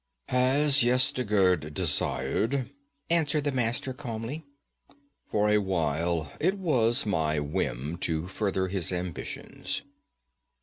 [0.29, 2.71] 'As Yezdigerd desired,'
[3.07, 4.43] agreed the Master calmly.
[5.29, 9.83] 'For a while it was my whim to further his ambitions.'